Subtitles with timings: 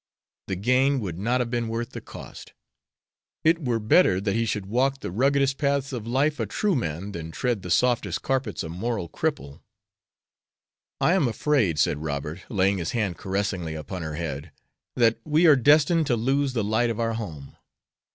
[0.47, 2.53] The gain would not have been worth the cost.
[3.43, 7.11] It were better that he should walk the ruggedest paths of life a true man
[7.11, 9.61] than tread the softest carpets a moral cripple."
[10.99, 14.51] "I am afraid," said Robert, laying his hand caressingly upon her head,
[14.95, 17.55] "that we are destined to lose the light of our home."